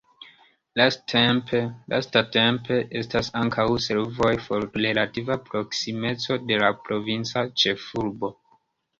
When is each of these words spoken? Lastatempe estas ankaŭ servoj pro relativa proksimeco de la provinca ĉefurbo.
Lastatempe 0.79 2.71
estas 3.01 3.27
ankaŭ 3.41 3.65
servoj 3.87 4.31
pro 4.45 4.61
relativa 4.85 5.37
proksimeco 5.49 6.39
de 6.53 6.57
la 6.63 6.71
provinca 6.89 7.45
ĉefurbo. 7.65 8.31